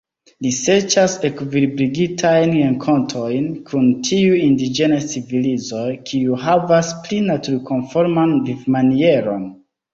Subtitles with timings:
[0.43, 9.49] Li serĉas ekvilibrigitajn renkontojn kun tiuj indiĝenaj civilizoj, kiuj havas pli naturkonforman vivmanieron.